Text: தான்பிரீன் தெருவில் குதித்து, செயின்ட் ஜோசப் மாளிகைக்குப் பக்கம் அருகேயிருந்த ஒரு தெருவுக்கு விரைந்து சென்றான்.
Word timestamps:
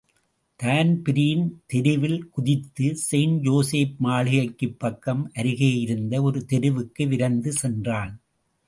தான்பிரீன் 0.59 1.43
தெருவில் 1.65 2.29
குதித்து, 2.29 2.95
செயின்ட் 2.95 3.41
ஜோசப் 3.41 3.95
மாளிகைக்குப் 3.97 4.79
பக்கம் 4.79 5.31
அருகேயிருந்த 5.35 6.21
ஒரு 6.21 6.45
தெருவுக்கு 6.45 7.07
விரைந்து 7.07 7.51
சென்றான். 7.51 8.19